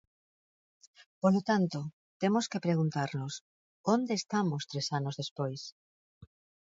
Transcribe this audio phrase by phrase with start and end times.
[1.21, 1.79] Polo tanto,
[2.21, 3.33] temos que preguntarnos,
[3.95, 5.61] ¿onde estamos tres anos despois?